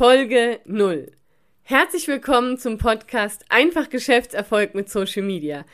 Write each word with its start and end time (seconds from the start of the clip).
Folge 0.00 0.60
0. 0.64 1.12
Herzlich 1.62 2.08
willkommen 2.08 2.56
zum 2.56 2.78
Podcast 2.78 3.44
Einfach 3.50 3.90
Geschäftserfolg 3.90 4.74
mit 4.74 4.88
Social 4.88 5.20
Media. 5.20 5.66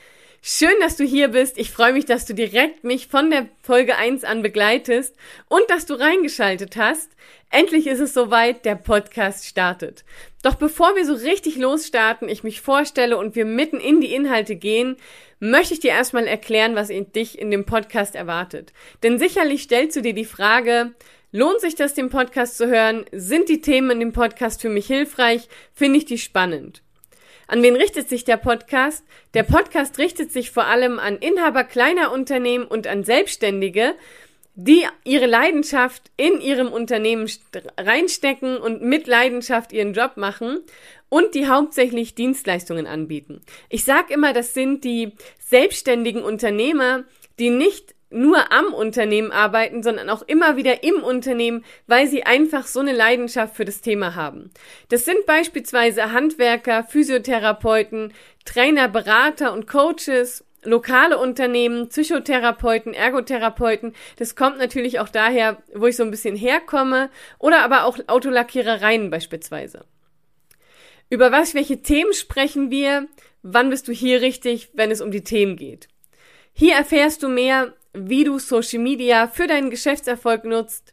Schön, 0.43 0.75
dass 0.81 0.97
du 0.97 1.05
hier 1.05 1.29
bist. 1.29 1.57
Ich 1.59 1.71
freue 1.71 1.93
mich, 1.93 2.07
dass 2.07 2.27
du 2.27 2.35
direkt 2.35 2.83
mich 2.83 3.07
von 3.07 3.31
der 3.31 3.49
Folge 3.63 3.97
1 3.97 4.25
an 4.25 4.43
begleitest 4.43 5.15
und 5.49 5.63
dass 5.69 5.87
du 5.87 5.95
reingeschaltet 5.95 6.77
hast. 6.77 7.13
Endlich 7.51 7.87
ist 7.87 8.01
es 8.01 8.15
soweit, 8.15 8.65
der 8.65 8.75
Podcast 8.75 9.47
startet. 9.47 10.05
Doch 10.43 10.57
bevor 10.57 10.97
wir 10.97 11.07
so 11.07 11.15
richtig 11.15 11.55
losstarten, 11.55 12.29
ich 12.29 12.43
mich 12.43 12.61
vorstelle 12.61 13.19
und 13.19 13.37
wir 13.37 13.45
mitten 13.45 13.79
in 13.79 14.01
die 14.01 14.13
Inhalte 14.13 14.57
gehen, 14.57 14.97
möchte 15.39 15.75
ich 15.75 15.81
dir 15.81 15.91
erstmal 15.91 16.27
erklären, 16.27 16.75
was 16.75 16.89
dich 16.89 17.39
in 17.39 17.53
dem 17.53 17.65
Podcast 17.65 18.17
erwartet. 18.17 18.73
Denn 19.05 19.21
sicherlich 19.21 19.63
stellst 19.63 19.97
du 19.97 20.03
dir 20.03 20.15
die 20.15 20.25
Frage, 20.25 20.97
Lohnt 21.37 21.61
sich 21.61 21.75
das, 21.75 21.93
den 21.93 22.09
Podcast 22.09 22.57
zu 22.57 22.67
hören? 22.67 23.05
Sind 23.13 23.51
die 23.51 23.61
Themen 23.61 23.91
in 23.91 24.01
dem 24.01 24.13
Podcast 24.15 24.63
für 24.63 24.71
mich 24.71 24.87
hilfreich? 24.87 25.51
Finde 25.75 25.99
ich 25.99 26.07
die 26.07 26.17
spannend? 26.17 26.81
An 27.47 27.63
wen 27.63 27.77
richtet 27.77 28.09
sich 28.09 28.25
der 28.25 28.39
Podcast? 28.39 29.05
Der 29.35 29.43
Podcast 29.43 29.99
richtet 29.99 30.33
sich 30.33 30.51
vor 30.51 30.65
allem 30.65 30.99
an 30.99 31.19
Inhaber 31.19 31.65
kleiner 31.65 32.11
Unternehmen 32.11 32.65
und 32.65 32.87
an 32.87 33.05
Selbstständige, 33.05 33.95
die 34.55 34.87
ihre 35.05 35.27
Leidenschaft 35.27 36.11
in 36.17 36.41
ihrem 36.41 36.73
Unternehmen 36.73 37.31
reinstecken 37.77 38.57
und 38.57 38.81
mit 38.81 39.07
Leidenschaft 39.07 39.75
ihren 39.75 39.93
Job 39.93 40.17
machen 40.17 40.61
und 41.11 41.35
die 41.35 41.49
hauptsächlich 41.49 42.15
Dienstleistungen 42.15 42.87
anbieten. 42.87 43.43
Ich 43.69 43.85
sage 43.85 44.15
immer, 44.15 44.33
das 44.33 44.55
sind 44.55 44.85
die 44.85 45.13
selbstständigen 45.39 46.23
Unternehmer, 46.23 47.05
die 47.39 47.51
nicht 47.51 47.96
nur 48.11 48.53
am 48.53 48.73
Unternehmen 48.73 49.33
arbeiten, 49.33 49.83
sondern 49.83 50.11
auch 50.11 50.23
immer 50.23 50.57
wieder 50.57 50.85
im 50.85 51.03
Unternehmen, 51.03 51.65
weil 51.87 52.07
sie 52.07 52.25
einfach 52.25 52.67
so 52.67 52.81
eine 52.81 52.93
Leidenschaft 52.93 53.57
für 53.57 53.65
das 53.65 53.81
Thema 53.81 54.15
haben. 54.15 54.51
Das 54.89 55.05
sind 55.05 55.27
beispielsweise 55.27 56.13
Handwerker, 56.13 56.85
Physiotherapeuten, 56.85 58.13
Trainer, 58.45 58.89
Berater 58.89 59.53
und 59.53 59.67
Coaches, 59.67 60.45
lokale 60.63 61.19
Unternehmen, 61.19 61.89
Psychotherapeuten, 61.89 62.95
Ergotherapeuten. 62.95 63.95
Das 64.17 64.37
kommt 64.37 64.59
natürlich 64.59 65.01
auch 65.01 65.09
daher, 65.09 65.63
wo 65.75 65.87
ich 65.87 65.97
so 65.97 66.03
ein 66.03 66.11
bisschen 66.11 66.37
herkomme, 66.37 67.11
oder 67.39 67.63
aber 67.63 67.85
auch 67.85 67.99
Autolackierereien 68.07 69.11
beispielsweise. 69.11 69.85
Über 71.09 71.31
was, 71.31 71.55
welche 71.55 71.83
Themen 71.83 72.13
sprechen 72.13 72.71
wir? 72.71 73.07
Wann 73.43 73.71
bist 73.71 73.87
du 73.87 73.93
hier 73.93 74.21
richtig, 74.21 74.71
wenn 74.75 74.91
es 74.91 75.01
um 75.01 75.13
die 75.13 75.23
Themen 75.23 75.57
geht? 75.57 75.89
Hier 76.53 76.75
erfährst 76.75 77.23
du 77.23 77.29
mehr 77.29 77.75
wie 77.97 78.25
du 78.25 78.39
Social 78.39 78.81
Media 78.81 79.29
für 79.29 79.47
deinen 79.47 79.71
Geschäftserfolg 79.71 80.45
nutzt, 80.45 80.93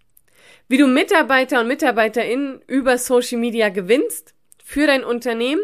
wie 0.68 0.78
du 0.78 0.88
Mitarbeiter 0.88 1.60
und 1.60 1.68
Mitarbeiterinnen 1.68 2.62
über 2.68 2.98
Social 2.98 3.38
Media 3.38 3.70
gewinnst 3.70 4.34
für 4.64 4.88
dein 4.88 5.04
Unternehmen 5.04 5.62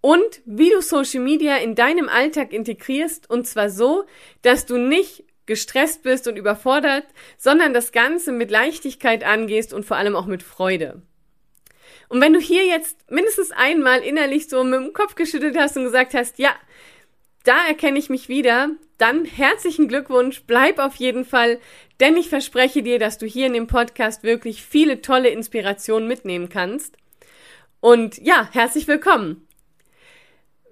und 0.00 0.40
wie 0.44 0.70
du 0.70 0.80
Social 0.80 1.20
Media 1.20 1.56
in 1.56 1.74
deinem 1.74 2.08
Alltag 2.08 2.52
integrierst 2.52 3.28
und 3.30 3.46
zwar 3.46 3.70
so, 3.70 4.04
dass 4.42 4.66
du 4.66 4.78
nicht 4.78 5.24
gestresst 5.46 6.02
bist 6.02 6.26
und 6.28 6.36
überfordert, 6.36 7.04
sondern 7.36 7.74
das 7.74 7.92
Ganze 7.92 8.32
mit 8.32 8.50
Leichtigkeit 8.50 9.24
angehst 9.24 9.72
und 9.72 9.84
vor 9.84 9.96
allem 9.96 10.16
auch 10.16 10.26
mit 10.26 10.42
Freude. 10.42 11.02
Und 12.08 12.20
wenn 12.20 12.32
du 12.32 12.40
hier 12.40 12.66
jetzt 12.66 13.10
mindestens 13.10 13.52
einmal 13.52 14.00
innerlich 14.00 14.48
so 14.48 14.62
mit 14.64 14.74
dem 14.74 14.92
Kopf 14.92 15.14
geschüttelt 15.14 15.56
hast 15.56 15.76
und 15.76 15.84
gesagt 15.84 16.14
hast, 16.14 16.38
ja, 16.38 16.50
da 17.44 17.66
erkenne 17.66 17.98
ich 17.98 18.10
mich 18.10 18.28
wieder, 18.28 18.70
dann 18.98 19.24
herzlichen 19.24 19.88
Glückwunsch, 19.88 20.42
bleib 20.46 20.78
auf 20.78 20.96
jeden 20.96 21.24
Fall, 21.24 21.58
denn 22.00 22.16
ich 22.16 22.28
verspreche 22.28 22.82
dir, 22.82 22.98
dass 22.98 23.18
du 23.18 23.26
hier 23.26 23.46
in 23.46 23.52
dem 23.52 23.66
Podcast 23.66 24.22
wirklich 24.22 24.62
viele 24.62 25.02
tolle 25.02 25.28
Inspirationen 25.30 26.08
mitnehmen 26.08 26.48
kannst. 26.48 26.96
Und 27.80 28.18
ja, 28.18 28.48
herzlich 28.52 28.86
willkommen. 28.86 29.46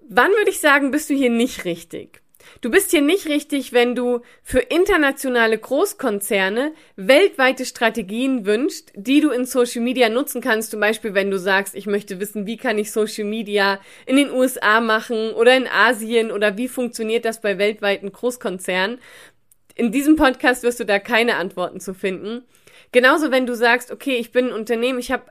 Wann 0.08 0.30
würde 0.32 0.50
ich 0.50 0.60
sagen, 0.60 0.90
bist 0.90 1.10
du 1.10 1.14
hier 1.14 1.30
nicht 1.30 1.64
richtig? 1.64 2.19
Du 2.60 2.70
bist 2.70 2.90
hier 2.90 3.00
nicht 3.00 3.26
richtig, 3.26 3.72
wenn 3.72 3.94
du 3.94 4.20
für 4.42 4.60
internationale 4.60 5.58
Großkonzerne 5.58 6.72
weltweite 6.96 7.64
Strategien 7.64 8.46
wünschst, 8.46 8.92
die 8.94 9.20
du 9.20 9.30
in 9.30 9.44
Social 9.44 9.82
Media 9.82 10.08
nutzen 10.08 10.40
kannst. 10.40 10.70
Zum 10.70 10.80
Beispiel, 10.80 11.14
wenn 11.14 11.30
du 11.30 11.38
sagst, 11.38 11.74
ich 11.74 11.86
möchte 11.86 12.20
wissen, 12.20 12.46
wie 12.46 12.56
kann 12.56 12.78
ich 12.78 12.92
Social 12.92 13.24
Media 13.24 13.80
in 14.06 14.16
den 14.16 14.30
USA 14.30 14.80
machen 14.80 15.32
oder 15.32 15.56
in 15.56 15.68
Asien 15.68 16.30
oder 16.30 16.56
wie 16.56 16.68
funktioniert 16.68 17.24
das 17.24 17.40
bei 17.40 17.58
weltweiten 17.58 18.12
Großkonzernen. 18.12 18.98
In 19.74 19.92
diesem 19.92 20.16
Podcast 20.16 20.62
wirst 20.62 20.80
du 20.80 20.84
da 20.84 20.98
keine 20.98 21.36
Antworten 21.36 21.80
zu 21.80 21.94
finden. 21.94 22.44
Genauso, 22.92 23.30
wenn 23.30 23.46
du 23.46 23.54
sagst, 23.54 23.90
okay, 23.90 24.16
ich 24.16 24.32
bin 24.32 24.48
ein 24.48 24.52
Unternehmen, 24.52 24.98
ich 24.98 25.12
habe 25.12 25.24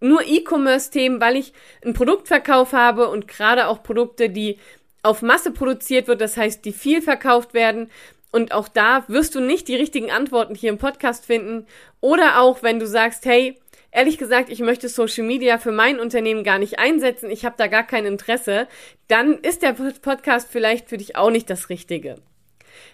nur 0.00 0.22
E-Commerce-Themen, 0.22 1.20
weil 1.20 1.36
ich 1.36 1.52
einen 1.82 1.94
Produktverkauf 1.94 2.72
habe 2.72 3.08
und 3.08 3.28
gerade 3.28 3.68
auch 3.68 3.82
Produkte, 3.82 4.28
die 4.28 4.58
auf 5.06 5.22
Masse 5.22 5.50
produziert 5.50 6.08
wird, 6.08 6.20
das 6.20 6.36
heißt, 6.36 6.64
die 6.64 6.72
viel 6.72 7.00
verkauft 7.02 7.54
werden. 7.54 7.90
Und 8.32 8.52
auch 8.52 8.68
da 8.68 9.04
wirst 9.08 9.34
du 9.34 9.40
nicht 9.40 9.68
die 9.68 9.76
richtigen 9.76 10.10
Antworten 10.10 10.54
hier 10.54 10.70
im 10.70 10.78
Podcast 10.78 11.24
finden. 11.24 11.66
Oder 12.00 12.40
auch, 12.40 12.62
wenn 12.62 12.78
du 12.78 12.86
sagst, 12.86 13.24
hey, 13.24 13.58
ehrlich 13.92 14.18
gesagt, 14.18 14.50
ich 14.50 14.60
möchte 14.60 14.88
Social 14.88 15.24
Media 15.24 15.58
für 15.58 15.72
mein 15.72 15.98
Unternehmen 15.98 16.44
gar 16.44 16.58
nicht 16.58 16.78
einsetzen, 16.78 17.30
ich 17.30 17.44
habe 17.44 17.54
da 17.56 17.66
gar 17.66 17.84
kein 17.84 18.04
Interesse, 18.04 18.68
dann 19.08 19.38
ist 19.38 19.62
der 19.62 19.72
Podcast 19.72 20.48
vielleicht 20.50 20.88
für 20.88 20.98
dich 20.98 21.16
auch 21.16 21.30
nicht 21.30 21.48
das 21.48 21.70
Richtige. 21.70 22.16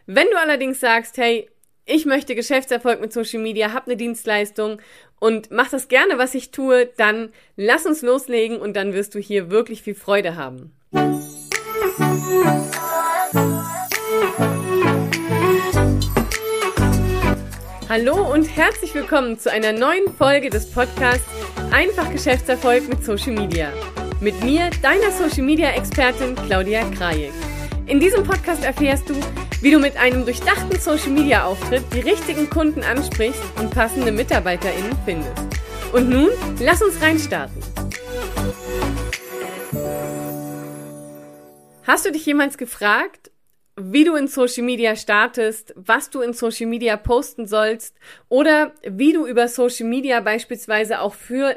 Wenn 0.06 0.29
du 0.31 0.39
allerdings 0.39 0.79
sagst, 0.79 1.17
hey, 1.17 1.49
ich 1.84 2.06
möchte 2.06 2.37
Geschäftserfolg 2.37 3.00
mit 3.00 3.12
Social 3.12 3.41
Media, 3.41 3.73
hab 3.73 3.87
eine 3.87 3.97
Dienstleistung 3.97 4.81
und 5.19 5.50
mach 5.50 5.71
das 5.71 5.89
gerne, 5.89 6.19
was 6.19 6.34
ich 6.34 6.53
tue, 6.53 6.87
dann 6.97 7.33
lass 7.56 7.87
uns 7.87 8.03
loslegen 8.03 8.59
und 8.59 8.77
dann 8.77 8.93
wirst 8.93 9.15
du 9.17 9.19
hier 9.19 9.50
wirklich 9.50 9.83
viel 9.83 9.97
Freude 9.97 10.37
haben. 10.37 10.73
Hallo 17.88 18.32
und 18.32 18.44
herzlich 18.56 18.94
willkommen 18.94 19.38
zu 19.38 19.50
einer 19.50 19.72
neuen 19.72 20.12
Folge 20.16 20.48
des 20.48 20.70
Podcasts 20.70 21.26
Einfach 21.70 22.10
Geschäftserfolg 22.10 22.88
mit 22.88 23.04
Social 23.04 23.32
Media. 23.32 23.69
Mit 24.20 24.43
mir, 24.43 24.70
deiner 24.81 25.10
Social 25.10 25.43
Media 25.43 25.70
Expertin 25.72 26.34
Claudia 26.47 26.84
Krajek. 26.97 27.32
In 27.87 28.00
diesem 28.00 28.25
Podcast 28.25 28.64
erfährst 28.64 29.10
du, 29.10 29.14
wie 29.60 29.70
du 29.70 29.78
mit 29.78 29.97
einem 29.99 30.25
durchdachten 30.25 30.81
Social 30.81 31.10
Media 31.10 31.44
Auftritt 31.44 31.84
die 31.94 32.00
richtigen 32.00 32.49
Kunden 32.49 32.82
ansprichst 32.82 33.43
und 33.60 33.70
passende 33.70 34.10
MitarbeiterInnen 34.10 34.97
findest. 35.04 35.43
Und 35.93 36.09
nun, 36.09 36.31
lass 36.60 36.81
uns 36.81 37.00
reinstarten. 37.03 37.72
Hast 41.92 42.06
du 42.06 42.10
dich 42.10 42.25
jemals 42.25 42.56
gefragt, 42.56 43.30
wie 43.76 44.04
du 44.04 44.14
in 44.14 44.26
Social 44.26 44.62
Media 44.62 44.97
startest, 44.97 45.75
was 45.76 46.08
du 46.08 46.22
in 46.22 46.32
Social 46.32 46.64
Media 46.64 46.97
posten 46.97 47.47
sollst 47.47 47.98
oder 48.30 48.72
wie 48.82 49.12
du 49.12 49.26
über 49.26 49.47
Social 49.47 49.86
Media 49.86 50.20
beispielsweise 50.20 51.02
auch 51.02 51.12
für 51.12 51.54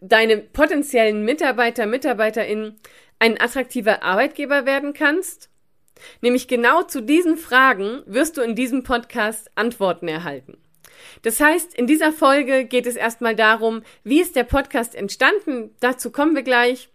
deine 0.00 0.38
potenziellen 0.38 1.24
Mitarbeiter, 1.24 1.86
MitarbeiterInnen 1.86 2.74
ein 3.20 3.40
attraktiver 3.40 4.02
Arbeitgeber 4.02 4.66
werden 4.66 4.94
kannst? 4.94 5.48
Nämlich 6.22 6.48
genau 6.48 6.82
zu 6.82 7.00
diesen 7.00 7.36
Fragen 7.36 8.02
wirst 8.06 8.38
du 8.38 8.40
in 8.40 8.56
diesem 8.56 8.82
Podcast 8.82 9.48
Antworten 9.54 10.08
erhalten. 10.08 10.58
Das 11.22 11.38
heißt, 11.38 11.72
in 11.72 11.86
dieser 11.86 12.10
Folge 12.10 12.64
geht 12.64 12.86
es 12.86 12.96
erstmal 12.96 13.36
darum, 13.36 13.84
wie 14.02 14.22
ist 14.22 14.34
der 14.34 14.42
Podcast 14.42 14.96
entstanden? 14.96 15.70
Dazu 15.78 16.10
kommen 16.10 16.34
wir 16.34 16.42
gleich. 16.42 16.91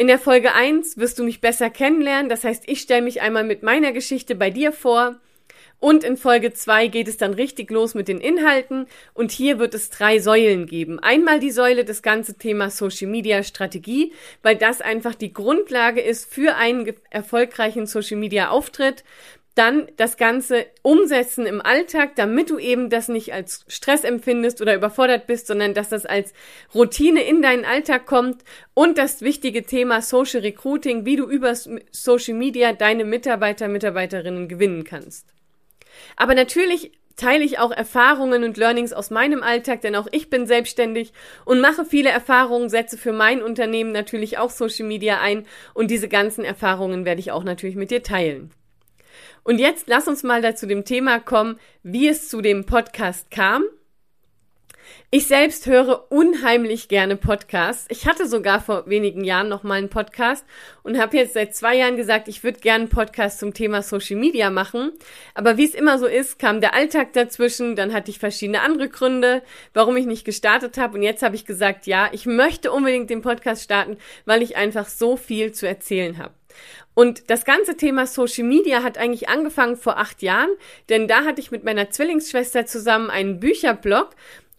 In 0.00 0.06
der 0.06 0.18
Folge 0.18 0.54
1 0.54 0.96
wirst 0.96 1.18
du 1.18 1.24
mich 1.24 1.42
besser 1.42 1.68
kennenlernen, 1.68 2.30
das 2.30 2.42
heißt, 2.42 2.62
ich 2.66 2.80
stelle 2.80 3.02
mich 3.02 3.20
einmal 3.20 3.44
mit 3.44 3.62
meiner 3.62 3.92
Geschichte 3.92 4.34
bei 4.34 4.48
dir 4.48 4.72
vor. 4.72 5.16
Und 5.78 6.04
in 6.04 6.16
Folge 6.16 6.54
2 6.54 6.86
geht 6.86 7.06
es 7.06 7.18
dann 7.18 7.34
richtig 7.34 7.70
los 7.70 7.94
mit 7.94 8.08
den 8.08 8.18
Inhalten 8.18 8.86
und 9.12 9.30
hier 9.30 9.58
wird 9.58 9.74
es 9.74 9.90
drei 9.90 10.18
Säulen 10.18 10.64
geben. 10.64 11.00
Einmal 11.00 11.38
die 11.38 11.50
Säule 11.50 11.84
des 11.84 12.00
ganze 12.00 12.38
Thema 12.38 12.70
Social 12.70 13.08
Media 13.08 13.42
Strategie, 13.42 14.14
weil 14.42 14.56
das 14.56 14.80
einfach 14.80 15.14
die 15.14 15.34
Grundlage 15.34 16.00
ist 16.00 16.32
für 16.32 16.56
einen 16.56 16.94
erfolgreichen 17.10 17.84
Social 17.84 18.16
Media 18.16 18.48
Auftritt 18.48 19.04
dann 19.54 19.88
das 19.96 20.16
Ganze 20.16 20.66
umsetzen 20.82 21.44
im 21.44 21.60
Alltag, 21.60 22.16
damit 22.16 22.50
du 22.50 22.58
eben 22.58 22.88
das 22.88 23.08
nicht 23.08 23.32
als 23.32 23.64
Stress 23.68 24.04
empfindest 24.04 24.60
oder 24.60 24.74
überfordert 24.74 25.26
bist, 25.26 25.46
sondern 25.48 25.74
dass 25.74 25.88
das 25.88 26.06
als 26.06 26.32
Routine 26.74 27.22
in 27.22 27.42
deinen 27.42 27.64
Alltag 27.64 28.06
kommt 28.06 28.42
und 28.74 28.96
das 28.96 29.22
wichtige 29.22 29.64
Thema 29.64 30.02
Social 30.02 30.40
Recruiting, 30.40 31.04
wie 31.04 31.16
du 31.16 31.24
über 31.28 31.54
Social 31.54 32.34
Media 32.34 32.72
deine 32.72 33.04
Mitarbeiter, 33.04 33.68
Mitarbeiterinnen 33.68 34.48
gewinnen 34.48 34.84
kannst. 34.84 35.26
Aber 36.16 36.34
natürlich 36.34 36.92
teile 37.16 37.44
ich 37.44 37.58
auch 37.58 37.70
Erfahrungen 37.70 38.44
und 38.44 38.56
Learnings 38.56 38.92
aus 38.92 39.10
meinem 39.10 39.42
Alltag, 39.42 39.82
denn 39.82 39.94
auch 39.94 40.06
ich 40.10 40.30
bin 40.30 40.46
selbstständig 40.46 41.12
und 41.44 41.60
mache 41.60 41.84
viele 41.84 42.08
Erfahrungen, 42.08 42.70
setze 42.70 42.96
für 42.96 43.12
mein 43.12 43.42
Unternehmen 43.42 43.92
natürlich 43.92 44.38
auch 44.38 44.50
Social 44.50 44.86
Media 44.86 45.20
ein 45.20 45.46
und 45.74 45.90
diese 45.90 46.08
ganzen 46.08 46.44
Erfahrungen 46.44 47.04
werde 47.04 47.20
ich 47.20 47.30
auch 47.32 47.44
natürlich 47.44 47.76
mit 47.76 47.90
dir 47.90 48.02
teilen. 48.02 48.52
Und 49.42 49.58
jetzt 49.58 49.88
lass 49.88 50.08
uns 50.08 50.22
mal 50.22 50.42
dazu 50.42 50.66
dem 50.66 50.84
Thema 50.84 51.20
kommen, 51.20 51.58
wie 51.82 52.08
es 52.08 52.28
zu 52.28 52.40
dem 52.40 52.66
Podcast 52.66 53.30
kam. 53.30 53.64
Ich 55.12 55.26
selbst 55.26 55.66
höre 55.66 56.10
unheimlich 56.10 56.86
gerne 56.86 57.16
Podcasts. 57.16 57.86
Ich 57.88 58.06
hatte 58.06 58.28
sogar 58.28 58.60
vor 58.60 58.88
wenigen 58.88 59.24
Jahren 59.24 59.48
noch 59.48 59.64
mal 59.64 59.74
einen 59.74 59.88
Podcast 59.88 60.44
und 60.84 60.98
habe 60.98 61.16
jetzt 61.16 61.34
seit 61.34 61.54
zwei 61.54 61.76
Jahren 61.76 61.96
gesagt, 61.96 62.28
ich 62.28 62.44
würde 62.44 62.60
gerne 62.60 62.82
einen 62.82 62.90
Podcast 62.90 63.40
zum 63.40 63.52
Thema 63.52 63.82
Social 63.82 64.16
Media 64.16 64.50
machen. 64.50 64.92
Aber 65.34 65.56
wie 65.56 65.64
es 65.64 65.74
immer 65.74 65.98
so 65.98 66.06
ist, 66.06 66.38
kam 66.38 66.60
der 66.60 66.74
Alltag 66.74 67.12
dazwischen, 67.12 67.74
dann 67.74 67.92
hatte 67.92 68.10
ich 68.10 68.20
verschiedene 68.20 68.60
andere 68.60 68.88
Gründe, 68.88 69.42
warum 69.74 69.96
ich 69.96 70.06
nicht 70.06 70.24
gestartet 70.24 70.78
habe. 70.78 70.96
Und 70.96 71.02
jetzt 71.02 71.22
habe 71.22 71.34
ich 71.34 71.44
gesagt, 71.44 71.88
ja, 71.88 72.08
ich 72.12 72.26
möchte 72.26 72.70
unbedingt 72.70 73.10
den 73.10 73.22
Podcast 73.22 73.64
starten, 73.64 73.96
weil 74.26 74.42
ich 74.42 74.56
einfach 74.56 74.88
so 74.88 75.16
viel 75.16 75.50
zu 75.50 75.66
erzählen 75.66 76.18
habe. 76.18 76.34
Und 76.94 77.30
das 77.30 77.44
ganze 77.44 77.76
Thema 77.76 78.06
Social 78.06 78.44
Media 78.44 78.82
hat 78.82 78.98
eigentlich 78.98 79.28
angefangen 79.28 79.76
vor 79.76 79.98
acht 79.98 80.22
Jahren, 80.22 80.50
denn 80.88 81.08
da 81.08 81.24
hatte 81.24 81.40
ich 81.40 81.50
mit 81.50 81.64
meiner 81.64 81.90
Zwillingsschwester 81.90 82.66
zusammen 82.66 83.10
einen 83.10 83.40
Bücherblog 83.40 84.10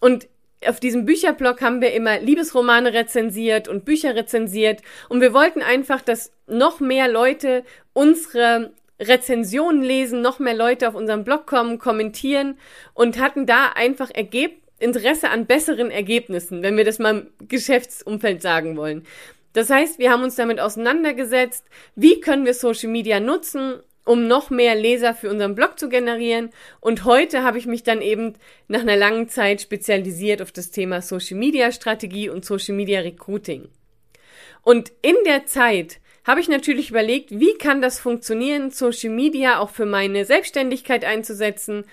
und 0.02 0.28
auf 0.68 0.80
diesem 0.80 1.06
Bücherblog 1.06 1.62
haben 1.62 1.82
wir 1.82 1.94
immer 1.94 2.20
Liebesromane 2.20 2.94
rezensiert 2.94 3.68
und 3.68 3.86
Bücher 3.86 4.16
rezensiert 4.16 4.82
und 5.08 5.22
wir 5.22 5.34
wollten 5.34 5.62
einfach, 5.62 6.02
dass 6.02 6.34
noch 6.46 6.82
mehr 6.82 7.08
Leute 7.08 7.64
unsere 7.94 8.74
Rezensionen 9.00 9.82
lesen, 9.82 10.22
noch 10.22 10.40
mehr 10.40 10.54
Leute 10.54 10.88
auf 10.88 10.96
unserem 10.96 11.24
Blog 11.24 11.48
kommen, 11.48 11.80
kommentieren 11.80 12.60
und 12.94 13.20
hatten 13.20 13.46
da 13.46 13.72
einfach 13.74 14.12
Ergeb 14.14 14.62
Interesse 14.82 15.30
an 15.30 15.46
besseren 15.46 15.92
Ergebnissen, 15.92 16.64
wenn 16.64 16.76
wir 16.76 16.84
das 16.84 17.00
mal 17.00 17.28
im 17.40 17.48
Geschäftsumfeld 17.48 18.42
sagen 18.42 18.76
wollen. 18.78 19.06
Das 19.54 19.70
heißt, 19.70 20.00
wir 20.00 20.12
haben 20.12 20.24
uns 20.24 20.36
damit 20.36 20.60
auseinandergesetzt, 20.60 21.66
wie 21.96 22.20
können 22.20 22.46
wir 22.46 22.54
Social 22.54 22.90
Media 22.90 23.20
nutzen, 23.20 23.82
um 24.12 24.28
noch 24.28 24.50
mehr 24.50 24.76
Leser 24.76 25.14
für 25.16 25.30
unseren 25.30 25.56
Blog 25.56 25.80
zu 25.80 25.88
generieren. 25.88 26.50
Und 26.82 27.06
heute 27.06 27.44
habe 27.44 27.58
ich 27.58 27.66
mich 27.66 27.84
dann 27.84 28.02
eben 28.02 28.34
nach 28.68 28.82
einer 28.82 28.98
langen 28.98 29.30
Zeit 29.30 29.62
spezialisiert 29.62 30.42
auf 30.42 30.52
das 30.52 30.70
Thema 30.70 31.02
Social 31.02 31.38
Media 31.38 31.72
Strategie 31.72 32.28
und 32.28 32.44
Social 32.44 32.76
Media 32.76 33.00
Recruiting. 33.00 33.70
Und 34.64 34.92
in 35.02 35.16
der 35.26 35.46
Zeit 35.46 36.02
habe 36.26 36.42
ich 36.42 36.50
natürlich 36.50 36.90
überlegt, 36.90 37.32
wie 37.32 37.54
kann 37.54 37.82
das 37.82 38.02
funktionieren, 38.02 38.70
Social 38.72 39.12
Media 39.12 39.60
auch 39.60 39.70
für 39.70 39.86
meine 39.86 40.26
Selbstständigkeit 40.26 41.06
einzusetzen. 41.06 41.86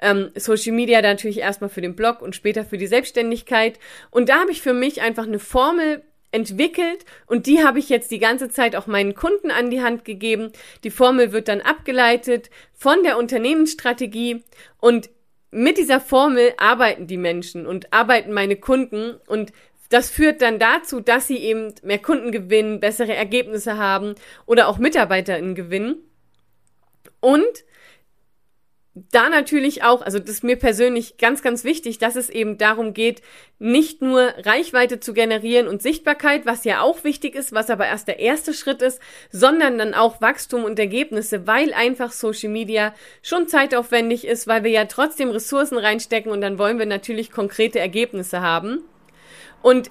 Ähm, 0.00 0.30
Social 0.34 0.72
Media 0.72 1.02
natürlich 1.02 1.40
erstmal 1.40 1.68
für 1.68 1.82
den 1.82 1.94
Blog 1.94 2.22
und 2.22 2.34
später 2.34 2.64
für 2.64 2.78
die 2.78 2.86
Selbstständigkeit. 2.86 3.78
Und 4.10 4.30
da 4.30 4.40
habe 4.40 4.50
ich 4.50 4.62
für 4.62 4.72
mich 4.72 5.02
einfach 5.02 5.26
eine 5.26 5.40
Formel 5.40 6.02
entwickelt 6.32 7.04
und 7.26 7.46
die 7.46 7.64
habe 7.64 7.78
ich 7.78 7.88
jetzt 7.88 8.10
die 8.10 8.18
ganze 8.18 8.48
Zeit 8.48 8.76
auch 8.76 8.86
meinen 8.86 9.14
Kunden 9.14 9.50
an 9.50 9.70
die 9.70 9.82
Hand 9.82 10.04
gegeben. 10.04 10.52
Die 10.84 10.90
Formel 10.90 11.32
wird 11.32 11.48
dann 11.48 11.60
abgeleitet 11.60 12.50
von 12.74 13.02
der 13.02 13.18
Unternehmensstrategie 13.18 14.42
und 14.78 15.10
mit 15.50 15.78
dieser 15.78 16.00
Formel 16.00 16.52
arbeiten 16.58 17.06
die 17.06 17.16
Menschen 17.16 17.66
und 17.66 17.92
arbeiten 17.92 18.32
meine 18.32 18.56
Kunden 18.56 19.16
und 19.26 19.52
das 19.88 20.10
führt 20.10 20.42
dann 20.42 20.58
dazu, 20.58 21.00
dass 21.00 21.28
sie 21.28 21.38
eben 21.38 21.72
mehr 21.82 22.00
Kunden 22.00 22.32
gewinnen, 22.32 22.80
bessere 22.80 23.14
Ergebnisse 23.14 23.76
haben 23.76 24.14
oder 24.44 24.68
auch 24.68 24.78
MitarbeiterInnen 24.78 25.54
gewinnen. 25.54 25.96
Und 27.20 27.64
da 29.12 29.28
natürlich 29.28 29.82
auch, 29.82 30.00
also 30.00 30.18
das 30.18 30.30
ist 30.30 30.44
mir 30.44 30.56
persönlich 30.56 31.18
ganz, 31.18 31.42
ganz 31.42 31.64
wichtig, 31.64 31.98
dass 31.98 32.16
es 32.16 32.30
eben 32.30 32.56
darum 32.56 32.94
geht, 32.94 33.20
nicht 33.58 34.00
nur 34.00 34.32
Reichweite 34.38 35.00
zu 35.00 35.12
generieren 35.12 35.68
und 35.68 35.82
Sichtbarkeit, 35.82 36.46
was 36.46 36.64
ja 36.64 36.80
auch 36.80 37.04
wichtig 37.04 37.34
ist, 37.34 37.52
was 37.52 37.68
aber 37.68 37.86
erst 37.86 38.08
der 38.08 38.20
erste 38.20 38.54
Schritt 38.54 38.80
ist, 38.80 38.98
sondern 39.30 39.76
dann 39.76 39.92
auch 39.92 40.22
Wachstum 40.22 40.64
und 40.64 40.78
Ergebnisse, 40.78 41.46
weil 41.46 41.74
einfach 41.74 42.10
Social 42.10 42.48
Media 42.48 42.94
schon 43.22 43.48
zeitaufwendig 43.48 44.26
ist, 44.26 44.46
weil 44.46 44.64
wir 44.64 44.70
ja 44.70 44.86
trotzdem 44.86 45.28
Ressourcen 45.28 45.76
reinstecken 45.76 46.32
und 46.32 46.40
dann 46.40 46.58
wollen 46.58 46.78
wir 46.78 46.86
natürlich 46.86 47.30
konkrete 47.30 47.78
Ergebnisse 47.78 48.40
haben. 48.40 48.82
Und 49.60 49.90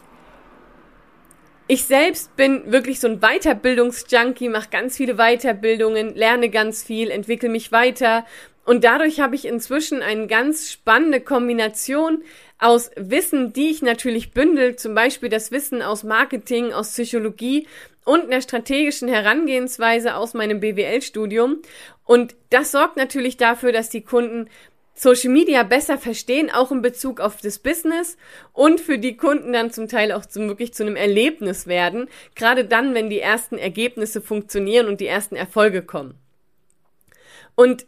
ich 1.67 1.85
selbst 1.85 2.35
bin 2.35 2.71
wirklich 2.71 2.99
so 2.99 3.07
ein 3.07 3.19
Weiterbildungsjunkie, 3.19 4.49
mache 4.49 4.69
ganz 4.69 4.97
viele 4.97 5.15
Weiterbildungen, 5.15 6.15
lerne 6.15 6.49
ganz 6.49 6.83
viel, 6.83 7.11
entwickle 7.11 7.49
mich 7.49 7.71
weiter 7.71 8.25
und 8.65 8.83
dadurch 8.83 9.19
habe 9.19 9.35
ich 9.35 9.45
inzwischen 9.45 10.01
eine 10.01 10.27
ganz 10.27 10.71
spannende 10.71 11.21
Kombination 11.21 12.23
aus 12.57 12.89
Wissen, 12.95 13.53
die 13.53 13.69
ich 13.69 13.81
natürlich 13.83 14.31
bündel, 14.31 14.75
zum 14.75 14.95
Beispiel 14.95 15.29
das 15.29 15.51
Wissen 15.51 15.83
aus 15.83 16.03
Marketing, 16.03 16.73
aus 16.73 16.91
Psychologie 16.91 17.67
und 18.05 18.23
einer 18.23 18.41
strategischen 18.41 19.07
Herangehensweise 19.07 20.15
aus 20.15 20.33
meinem 20.33 20.59
BWL-Studium. 20.59 21.61
Und 22.05 22.35
das 22.49 22.71
sorgt 22.71 22.97
natürlich 22.97 23.37
dafür, 23.37 23.71
dass 23.71 23.89
die 23.89 24.01
Kunden 24.01 24.49
Social 24.95 25.31
Media 25.31 25.63
besser 25.63 25.97
verstehen, 25.97 26.49
auch 26.49 26.71
in 26.71 26.81
Bezug 26.81 27.19
auf 27.19 27.41
das 27.41 27.59
Business 27.59 28.17
und 28.53 28.79
für 28.79 28.97
die 28.97 29.17
Kunden 29.17 29.51
dann 29.51 29.71
zum 29.71 29.89
Teil 29.89 30.11
auch 30.13 30.25
zum, 30.25 30.47
wirklich 30.47 30.73
zu 30.73 30.83
einem 30.83 30.95
Erlebnis 30.95 31.67
werden, 31.67 32.07
gerade 32.33 32.63
dann, 32.63 32.93
wenn 32.95 33.09
die 33.09 33.19
ersten 33.19 33.57
Ergebnisse 33.57 34.21
funktionieren 34.21 34.87
und 34.87 35.01
die 35.01 35.07
ersten 35.07 35.35
Erfolge 35.35 35.81
kommen. 35.81 36.15
Und 37.55 37.85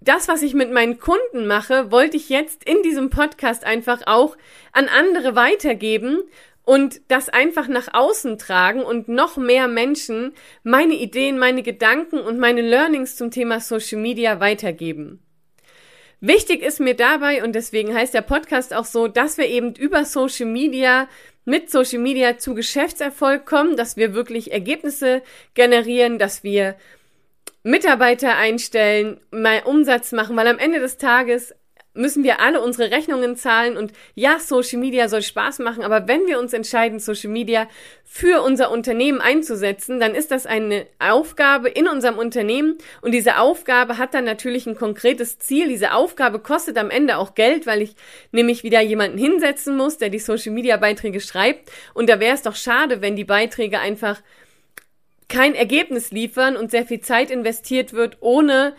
das, 0.00 0.28
was 0.28 0.42
ich 0.42 0.54
mit 0.54 0.72
meinen 0.72 0.98
Kunden 0.98 1.46
mache, 1.46 1.90
wollte 1.90 2.16
ich 2.16 2.28
jetzt 2.28 2.64
in 2.64 2.82
diesem 2.82 3.10
Podcast 3.10 3.64
einfach 3.64 4.02
auch 4.06 4.36
an 4.72 4.88
andere 4.88 5.36
weitergeben 5.36 6.22
und 6.64 7.00
das 7.08 7.28
einfach 7.28 7.68
nach 7.68 7.88
außen 7.92 8.38
tragen 8.38 8.82
und 8.82 9.08
noch 9.08 9.36
mehr 9.36 9.68
Menschen 9.68 10.32
meine 10.62 10.94
Ideen, 10.94 11.38
meine 11.38 11.62
Gedanken 11.62 12.18
und 12.18 12.38
meine 12.38 12.62
Learnings 12.62 13.16
zum 13.16 13.30
Thema 13.30 13.60
Social 13.60 13.98
Media 13.98 14.40
weitergeben. 14.40 15.20
Wichtig 16.22 16.62
ist 16.62 16.80
mir 16.80 16.94
dabei, 16.94 17.42
und 17.42 17.54
deswegen 17.54 17.94
heißt 17.94 18.12
der 18.12 18.20
Podcast 18.20 18.74
auch 18.74 18.84
so, 18.84 19.08
dass 19.08 19.38
wir 19.38 19.46
eben 19.46 19.74
über 19.74 20.04
Social 20.04 20.46
Media 20.46 21.08
mit 21.46 21.70
Social 21.70 21.98
Media 21.98 22.36
zu 22.36 22.54
Geschäftserfolg 22.54 23.46
kommen, 23.46 23.76
dass 23.76 23.96
wir 23.96 24.14
wirklich 24.14 24.52
Ergebnisse 24.52 25.22
generieren, 25.54 26.18
dass 26.18 26.44
wir 26.44 26.76
Mitarbeiter 27.62 28.36
einstellen, 28.36 29.20
mal 29.30 29.62
Umsatz 29.64 30.12
machen, 30.12 30.36
weil 30.36 30.46
am 30.46 30.58
Ende 30.58 30.80
des 30.80 30.96
Tages 30.96 31.54
müssen 31.92 32.22
wir 32.22 32.40
alle 32.40 32.60
unsere 32.60 32.92
Rechnungen 32.92 33.34
zahlen 33.36 33.76
und 33.76 33.92
ja, 34.14 34.38
Social 34.38 34.78
Media 34.78 35.08
soll 35.08 35.22
Spaß 35.22 35.58
machen, 35.58 35.82
aber 35.82 36.06
wenn 36.06 36.26
wir 36.26 36.38
uns 36.38 36.52
entscheiden, 36.52 37.00
Social 37.00 37.30
Media 37.30 37.68
für 38.04 38.42
unser 38.42 38.70
Unternehmen 38.70 39.20
einzusetzen, 39.20 39.98
dann 39.98 40.14
ist 40.14 40.30
das 40.30 40.46
eine 40.46 40.86
Aufgabe 41.00 41.68
in 41.68 41.88
unserem 41.88 42.16
Unternehmen 42.16 42.78
und 43.02 43.12
diese 43.12 43.38
Aufgabe 43.38 43.98
hat 43.98 44.14
dann 44.14 44.24
natürlich 44.24 44.66
ein 44.66 44.76
konkretes 44.76 45.38
Ziel. 45.38 45.68
Diese 45.68 45.92
Aufgabe 45.92 46.38
kostet 46.38 46.78
am 46.78 46.90
Ende 46.90 47.18
auch 47.18 47.34
Geld, 47.34 47.66
weil 47.66 47.82
ich 47.82 47.96
nämlich 48.30 48.62
wieder 48.62 48.80
jemanden 48.80 49.18
hinsetzen 49.18 49.76
muss, 49.76 49.98
der 49.98 50.10
die 50.10 50.18
Social 50.20 50.52
Media 50.52 50.76
Beiträge 50.76 51.20
schreibt 51.20 51.70
und 51.92 52.08
da 52.08 52.20
wäre 52.20 52.34
es 52.34 52.42
doch 52.42 52.56
schade, 52.56 53.02
wenn 53.02 53.16
die 53.16 53.24
Beiträge 53.24 53.80
einfach 53.80 54.22
kein 55.30 55.54
Ergebnis 55.54 56.10
liefern 56.10 56.56
und 56.56 56.70
sehr 56.70 56.84
viel 56.84 57.00
Zeit 57.00 57.30
investiert 57.30 57.94
wird, 57.94 58.18
ohne 58.20 58.74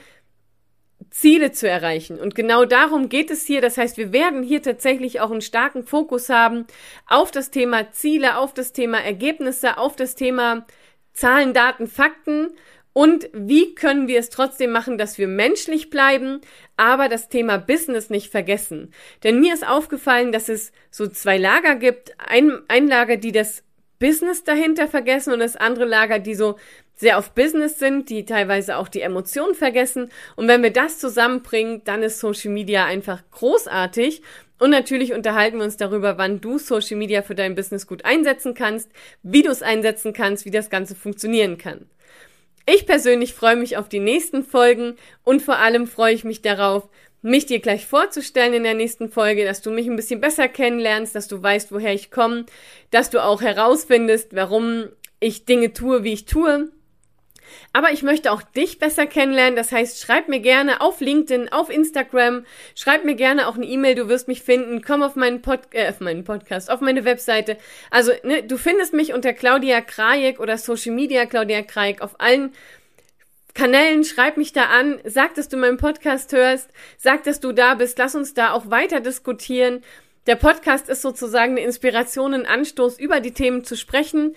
Ziele 1.10 1.52
zu 1.52 1.68
erreichen. 1.68 2.20
Und 2.20 2.36
genau 2.36 2.66
darum 2.66 3.10
geht 3.10 3.32
es 3.32 3.46
hier. 3.46 3.62
Das 3.62 3.78
heißt, 3.78 3.98
wir 3.98 4.14
werden 4.14 4.44
hier 4.44 4.62
tatsächlich 4.62 5.20
auch 5.20 5.32
einen 5.32 5.42
starken 5.42 5.84
Fokus 5.84 6.30
haben 6.30 6.68
auf 7.08 7.32
das 7.32 7.50
Thema 7.50 7.92
Ziele, 7.92 8.38
auf 8.38 8.54
das 8.54 8.72
Thema 8.72 9.00
Ergebnisse, 9.00 9.78
auf 9.78 9.96
das 9.96 10.14
Thema 10.14 10.68
Zahlen, 11.14 11.54
Daten, 11.54 11.88
Fakten 11.88 12.52
und 12.94 13.30
wie 13.34 13.74
können 13.74 14.08
wir 14.08 14.20
es 14.20 14.30
trotzdem 14.30 14.72
machen, 14.72 14.98
dass 14.98 15.18
wir 15.18 15.28
menschlich 15.28 15.90
bleiben, 15.90 16.42
aber 16.76 17.08
das 17.08 17.30
Thema 17.30 17.58
Business 17.58 18.10
nicht 18.10 18.30
vergessen. 18.30 18.94
Denn 19.24 19.40
mir 19.40 19.54
ist 19.54 19.66
aufgefallen, 19.66 20.32
dass 20.32 20.50
es 20.50 20.74
so 20.90 21.08
zwei 21.08 21.38
Lager 21.38 21.76
gibt. 21.76 22.14
Ein, 22.20 22.62
ein 22.68 22.88
Lager, 22.88 23.16
die 23.16 23.32
das 23.32 23.64
Business 24.02 24.44
dahinter 24.44 24.90
vergessen 24.90 25.32
und 25.32 25.40
das 25.40 25.56
andere 25.56 25.86
Lager, 25.86 26.20
die 26.20 26.36
so 26.36 26.58
sehr 26.96 27.18
auf 27.18 27.32
Business 27.32 27.80
sind, 27.80 28.10
die 28.10 28.26
teilweise 28.26 28.76
auch 28.76 28.90
die 28.90 29.02
Emotionen 29.02 29.56
vergessen. 29.56 30.12
Und 30.36 30.48
wenn 30.48 30.64
wir 30.64 30.74
das 30.74 31.00
zusammenbringen, 31.00 31.84
dann 31.86 32.04
ist 32.04 32.20
Social 32.20 32.52
Media 32.52 32.84
einfach 32.84 33.24
großartig. 33.32 34.22
Und 34.60 34.72
natürlich 34.72 35.14
unterhalten 35.14 35.58
wir 35.58 35.64
uns 35.64 35.78
darüber, 35.78 36.18
wann 36.18 36.42
du 36.42 36.58
Social 36.58 36.98
Media 36.98 37.22
für 37.22 37.36
dein 37.36 37.56
Business 37.56 37.88
gut 37.88 38.04
einsetzen 38.04 38.54
kannst, 38.54 38.92
wie 39.24 39.44
du 39.44 39.50
es 39.50 39.62
einsetzen 39.62 40.14
kannst, 40.14 40.46
wie 40.46 40.52
das 40.52 40.70
Ganze 40.70 40.96
funktionieren 40.96 41.58
kann. 41.58 41.88
Ich 42.68 42.86
persönlich 42.86 43.34
freue 43.34 43.56
mich 43.56 43.78
auf 43.78 43.90
die 43.90 44.00
nächsten 44.00 44.44
Folgen 44.44 44.96
und 45.24 45.42
vor 45.42 45.58
allem 45.58 45.88
freue 45.88 46.14
ich 46.14 46.24
mich 46.24 46.42
darauf, 46.42 46.90
mich 47.22 47.46
dir 47.46 47.60
gleich 47.60 47.86
vorzustellen 47.86 48.54
in 48.54 48.64
der 48.64 48.74
nächsten 48.74 49.10
Folge, 49.10 49.46
dass 49.46 49.62
du 49.62 49.72
mich 49.72 49.88
ein 49.88 49.96
bisschen 49.96 50.22
besser 50.22 50.48
kennenlernst, 50.48 51.16
dass 51.16 51.28
du 51.28 51.42
weißt, 51.42 51.72
woher 51.72 51.94
ich 51.94 52.12
komme, 52.12 52.46
dass 52.90 53.10
du 53.10 53.24
auch 53.24 53.42
herausfindest, 53.42 54.36
warum 54.36 54.88
ich 55.20 55.46
Dinge 55.46 55.74
tue, 55.74 56.04
wie 56.04 56.14
ich 56.14 56.26
tue. 56.26 56.72
Aber 57.74 57.92
ich 57.92 58.04
möchte 58.04 58.32
auch 58.32 58.42
dich 58.42 58.80
besser 58.80 59.06
kennenlernen. 59.06 59.56
Das 59.56 59.72
heißt, 59.72 60.02
schreib 60.02 60.28
mir 60.28 60.40
gerne 60.40 60.82
auf 60.82 61.00
LinkedIn, 61.02 61.52
auf 61.52 61.70
Instagram, 61.70 62.46
schreib 62.76 63.06
mir 63.06 63.16
gerne 63.16 63.48
auch 63.48 63.56
eine 63.56 63.66
E-Mail. 63.66 63.96
Du 63.96 64.10
wirst 64.10 64.28
mich 64.28 64.42
finden. 64.42 64.82
Komm 64.82 65.04
auf 65.04 65.16
meinen, 65.16 65.42
Pod 65.42 65.60
äh, 65.72 65.90
auf 65.90 66.00
meinen 66.00 66.24
Podcast, 66.24 66.70
auf 66.70 66.82
meine 66.82 67.06
Webseite. 67.06 67.58
Also, 67.90 68.12
ne, 68.24 68.44
du 68.44 68.58
findest 68.58 68.94
mich 68.94 69.14
unter 69.14 69.34
Claudia 69.34 69.82
Krajek 69.82 70.40
oder 70.40 70.58
Social 70.58 70.94
Media 70.94 71.26
Claudia 71.26 71.62
Krajek 71.62 72.02
auf 72.02 72.20
allen 72.20 72.54
Kanälen, 73.54 74.04
schreib 74.04 74.38
mich 74.38 74.54
da 74.54 74.66
an, 74.66 75.00
sag, 75.04 75.36
dass 75.36 75.50
du 75.50 75.58
meinen 75.58 75.78
Podcast 75.78 76.32
hörst, 76.34 76.70
sag, 76.98 77.24
dass 77.24 77.40
du 77.40 77.52
da 77.52 77.76
bist, 77.76 77.98
lass 77.98 78.16
uns 78.16 78.34
da 78.34 78.54
auch 78.54 78.70
weiter 78.70 79.00
diskutieren. 79.00 79.84
Der 80.28 80.36
Podcast 80.36 80.90
ist 80.90 81.02
sozusagen 81.02 81.54
eine 81.54 81.66
Inspiration, 81.66 82.34
ein 82.34 82.46
Anstoß, 82.46 83.00
über 83.00 83.20
die 83.20 83.34
Themen 83.34 83.64
zu 83.64 83.76
sprechen. 83.76 84.36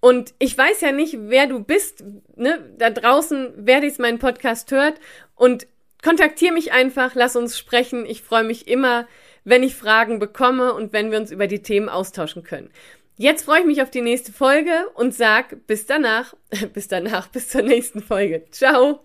Und 0.00 0.34
ich 0.38 0.56
weiß 0.56 0.80
ja 0.80 0.92
nicht, 0.92 1.16
wer 1.18 1.46
du 1.46 1.60
bist, 1.60 2.04
ne, 2.36 2.74
da 2.76 2.90
draußen, 2.90 3.52
wer 3.56 3.80
dies 3.80 3.98
meinen 3.98 4.18
Podcast 4.18 4.70
hört. 4.70 4.98
Und 5.34 5.66
kontaktiere 6.02 6.52
mich 6.52 6.72
einfach, 6.72 7.14
lass 7.14 7.36
uns 7.36 7.58
sprechen. 7.58 8.04
Ich 8.06 8.22
freue 8.22 8.44
mich 8.44 8.68
immer, 8.68 9.06
wenn 9.44 9.62
ich 9.62 9.76
Fragen 9.76 10.18
bekomme 10.18 10.72
und 10.72 10.92
wenn 10.92 11.10
wir 11.10 11.18
uns 11.18 11.30
über 11.30 11.46
die 11.46 11.62
Themen 11.62 11.88
austauschen 11.88 12.42
können. 12.42 12.70
Jetzt 13.16 13.44
freue 13.44 13.60
ich 13.60 13.66
mich 13.66 13.80
auf 13.80 13.90
die 13.90 14.00
nächste 14.00 14.32
Folge 14.32 14.72
und 14.94 15.14
sag 15.14 15.68
bis 15.68 15.86
danach, 15.86 16.34
bis 16.72 16.88
danach, 16.88 17.28
bis 17.28 17.48
zur 17.48 17.62
nächsten 17.62 18.02
Folge. 18.02 18.44
Ciao! 18.50 19.04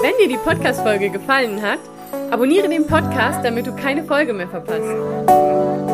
Wenn 0.00 0.16
dir 0.18 0.28
die 0.28 0.38
Podcast-Folge 0.42 1.10
gefallen 1.10 1.60
hat, 1.60 1.80
abonniere 2.30 2.70
den 2.70 2.86
Podcast, 2.86 3.44
damit 3.44 3.66
du 3.66 3.76
keine 3.76 4.04
Folge 4.04 4.32
mehr 4.32 4.48
verpasst. 4.48 5.87